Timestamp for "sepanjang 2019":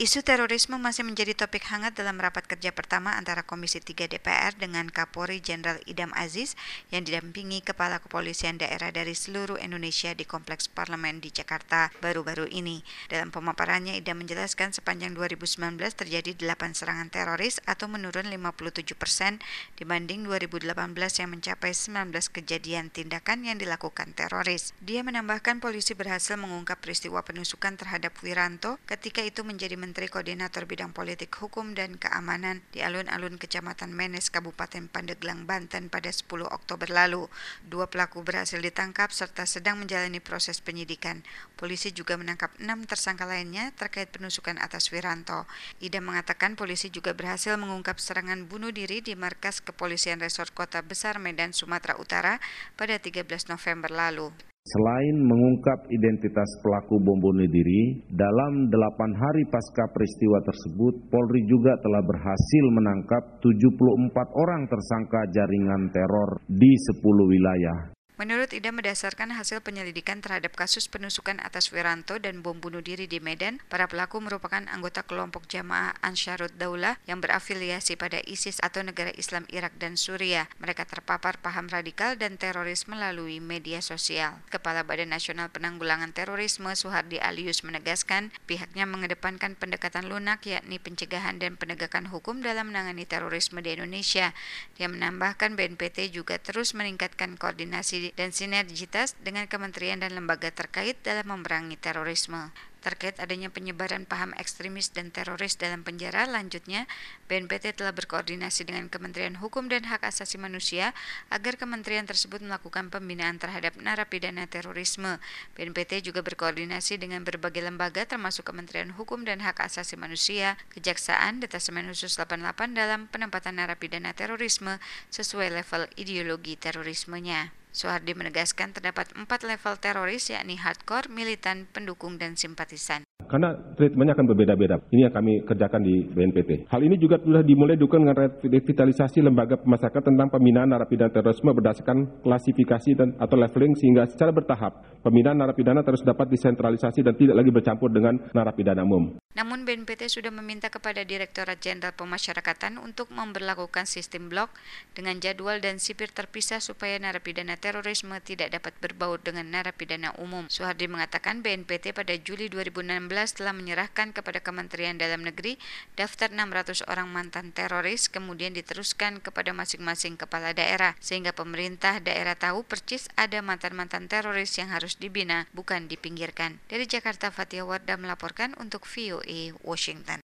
14.72-15.76